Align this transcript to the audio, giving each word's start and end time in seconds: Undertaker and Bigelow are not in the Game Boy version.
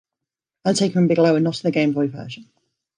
Undertaker 0.65 0.97
and 0.97 1.07
Bigelow 1.07 1.35
are 1.35 1.39
not 1.39 1.63
in 1.63 1.67
the 1.67 1.71
Game 1.71 1.93
Boy 1.93 2.07
version. 2.07 2.49